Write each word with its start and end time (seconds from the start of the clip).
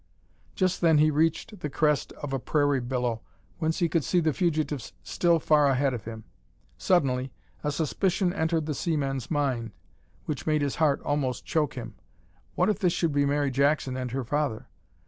Just 0.55 0.81
then 0.81 0.97
he 0.97 1.11
reached 1.11 1.59
the 1.59 1.69
crest 1.69 2.11
of 2.13 2.33
a 2.33 2.39
prairie 2.39 2.79
billow, 2.79 3.21
whence 3.59 3.77
he 3.77 3.87
could 3.87 4.03
see 4.03 4.19
the 4.19 4.33
fugitives 4.33 4.93
still 5.03 5.37
far 5.37 5.67
ahead 5.67 5.93
of 5.93 6.05
him. 6.05 6.23
Suddenly 6.75 7.31
a 7.63 7.71
suspicion 7.71 8.33
entered 8.33 8.65
the 8.65 8.73
seaman's 8.73 9.29
mind, 9.29 9.73
which 10.25 10.47
made 10.47 10.63
his 10.63 10.77
heart 10.77 11.01
almost 11.03 11.45
choke 11.45 11.75
him. 11.75 11.93
What 12.55 12.67
if 12.67 12.79
this 12.79 12.93
should 12.93 13.11
be 13.11 13.27
Mary 13.27 13.51
Jackson 13.51 13.95
and 13.95 14.09
her 14.09 14.23
father? 14.23 14.67